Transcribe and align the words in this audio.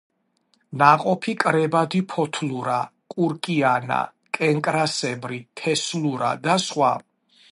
ნაყოფი 0.81 1.33
კრებადი 1.43 2.01
ფოთლურა, 2.13 2.79
კურკიანა, 3.15 3.99
კენკრასებრი, 4.39 5.39
თესლურა 5.63 6.33
და 6.49 6.57
სხვა. 6.67 6.93